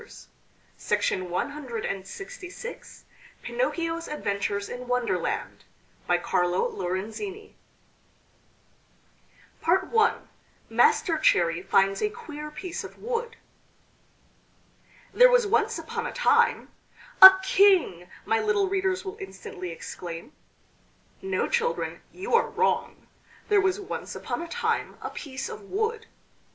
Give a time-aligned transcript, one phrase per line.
[0.79, 1.29] ITALIAN
[2.37, 3.03] STORIES
[3.43, 5.63] PINOCCHIO'S ADVENTURES IN WONDERLAND
[6.07, 7.53] BY CARLO LORENZINI
[9.63, 10.15] I
[10.71, 13.35] MASTER CHERRY FINDS A QUEER PIECE OF WOOD
[15.13, 16.69] THERE was once upon a time...
[17.21, 20.31] "A king!" my little readers will instantly exclaim.
[21.21, 23.05] No, children, you are wrong.
[23.49, 26.07] There was once upon a time a piece of wood.